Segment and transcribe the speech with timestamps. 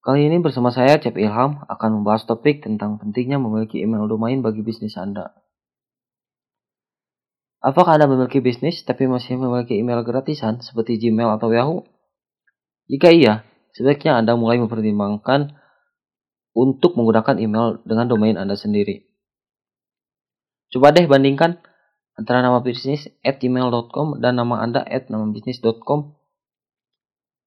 [0.00, 4.64] Kali ini bersama saya, Cep Ilham, akan membahas topik tentang pentingnya memiliki email domain bagi
[4.64, 5.36] bisnis Anda.
[7.60, 11.84] Apakah Anda memiliki bisnis tapi masih memiliki email gratisan seperti Gmail atau Yahoo?
[12.88, 13.44] Jika iya,
[13.76, 15.52] sebaiknya Anda mulai mempertimbangkan
[16.56, 19.04] untuk menggunakan email dengan domain Anda sendiri.
[20.72, 21.60] Coba deh bandingkan
[22.16, 26.16] antara nama bisnis at gmail.com dan nama Anda at namabisnis.com.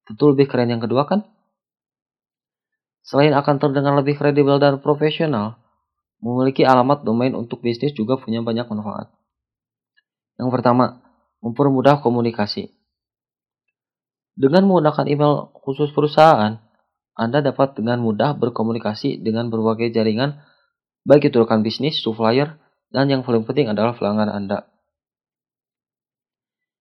[0.05, 1.32] Tentu lebih keren yang kedua kan?
[3.03, 5.59] Selain akan terdengar lebih kredibel dan profesional,
[6.23, 9.11] memiliki alamat domain untuk bisnis juga punya banyak manfaat.
[10.39, 11.03] Yang pertama,
[11.43, 12.71] mempermudah komunikasi.
[14.33, 16.57] Dengan menggunakan email khusus perusahaan,
[17.13, 20.41] Anda dapat dengan mudah berkomunikasi dengan berbagai jaringan,
[21.05, 22.57] baik itu rekan bisnis, supplier,
[22.89, 24.65] dan yang paling penting adalah pelanggan Anda.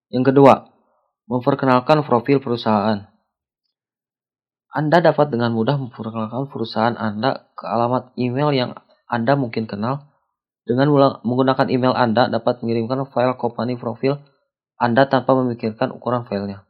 [0.09, 0.73] Yang kedua,
[1.29, 3.12] memperkenalkan profil perusahaan.
[4.73, 8.71] Anda dapat dengan mudah memperkenalkan perusahaan Anda ke alamat email yang
[9.05, 10.09] Anda mungkin kenal.
[10.65, 10.89] Dengan
[11.21, 14.17] menggunakan email Anda dapat mengirimkan file company profil
[14.81, 16.65] Anda tanpa memikirkan ukuran filenya.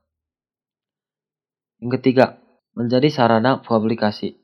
[1.80, 2.44] Yang ketiga,
[2.76, 4.36] menjadi sarana publikasi.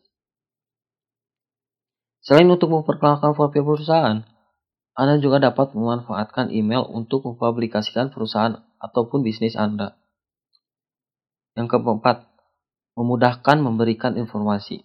[2.24, 4.24] Selain untuk memperkenalkan profil perusahaan,
[4.96, 10.00] Anda juga dapat memanfaatkan email untuk mempublikasikan perusahaan ataupun bisnis Anda.
[11.60, 12.30] Yang keempat,
[13.00, 14.84] memudahkan memberikan informasi.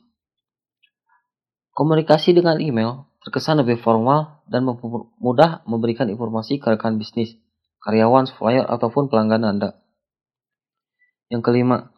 [1.75, 4.63] Komunikasi dengan email terkesan lebih formal dan
[5.19, 7.35] mudah memberikan informasi ke rekan bisnis,
[7.83, 9.83] karyawan, supplier, ataupun pelanggan Anda.
[11.33, 11.91] Yang kelima,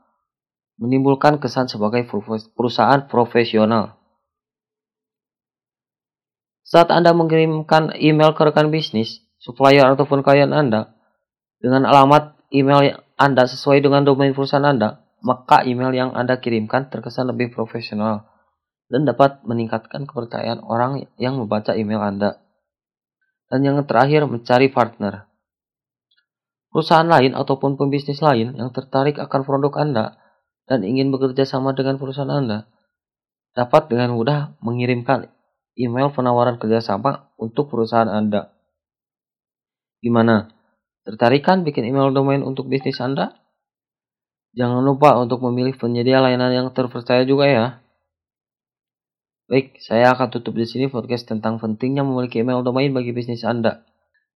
[0.80, 2.08] menimbulkan kesan sebagai
[2.56, 4.00] perusahaan profesional.
[6.64, 10.96] Saat Anda mengirimkan email ke rekan bisnis, supplier ataupun klien Anda
[11.60, 17.34] dengan alamat email Anda sesuai dengan domain perusahaan Anda, maka email yang Anda kirimkan terkesan
[17.34, 18.30] lebih profesional
[18.86, 22.38] dan dapat meningkatkan kepercayaan orang yang membaca email Anda.
[23.50, 25.26] Dan yang terakhir, mencari partner.
[26.70, 30.14] Perusahaan lain ataupun pembisnis lain yang tertarik akan produk Anda
[30.70, 32.70] dan ingin bekerja sama dengan perusahaan Anda
[33.58, 35.32] dapat dengan mudah mengirimkan
[35.74, 38.54] email penawaran kerjasama untuk perusahaan Anda.
[40.04, 40.52] Gimana?
[41.06, 43.45] Tertarik kan bikin email domain untuk bisnis Anda?
[44.56, 47.66] Jangan lupa untuk memilih penyedia layanan yang terpercaya juga ya.
[49.52, 53.84] Baik, saya akan tutup di sini podcast tentang pentingnya memiliki email domain bagi bisnis Anda.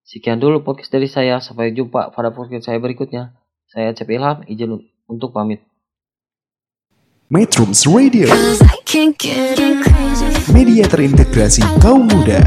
[0.04, 3.32] Sekian dulu podcast dari saya, sampai jumpa pada podcast saya berikutnya.
[3.72, 5.64] Saya Cep Ilham, izin untuk pamit.
[7.32, 8.28] Metrums Radio.
[10.52, 12.44] Media terintegrasi kaum muda